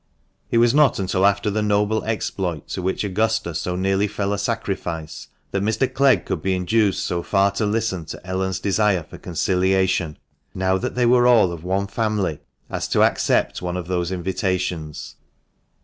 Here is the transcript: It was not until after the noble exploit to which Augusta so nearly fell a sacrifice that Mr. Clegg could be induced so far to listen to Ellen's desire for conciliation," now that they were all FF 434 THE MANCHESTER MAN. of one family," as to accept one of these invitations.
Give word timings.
It 0.49 0.57
was 0.57 0.73
not 0.73 0.97
until 0.97 1.27
after 1.27 1.51
the 1.51 1.61
noble 1.61 2.03
exploit 2.05 2.67
to 2.69 2.81
which 2.81 3.03
Augusta 3.03 3.53
so 3.53 3.75
nearly 3.75 4.07
fell 4.07 4.33
a 4.33 4.39
sacrifice 4.39 5.27
that 5.51 5.61
Mr. 5.61 5.85
Clegg 5.93 6.25
could 6.25 6.41
be 6.41 6.55
induced 6.55 7.05
so 7.05 7.21
far 7.21 7.51
to 7.51 7.67
listen 7.67 8.05
to 8.05 8.25
Ellen's 8.25 8.59
desire 8.59 9.03
for 9.03 9.19
conciliation," 9.19 10.17
now 10.55 10.79
that 10.79 10.95
they 10.95 11.05
were 11.05 11.27
all 11.27 11.55
FF 11.55 11.61
434 11.61 11.67
THE 11.69 11.79
MANCHESTER 11.79 11.99
MAN. 11.99 12.07
of 12.07 12.13
one 12.17 12.31
family," 12.31 12.39
as 12.71 12.87
to 12.87 13.03
accept 13.03 13.61
one 13.61 13.77
of 13.77 13.87
these 13.87 14.11
invitations. 14.11 15.15